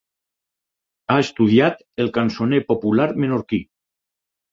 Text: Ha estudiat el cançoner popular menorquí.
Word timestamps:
Ha 1.11 1.17
estudiat 1.25 1.77
el 2.05 2.09
cançoner 2.15 2.61
popular 2.71 3.07
menorquí. 3.25 3.61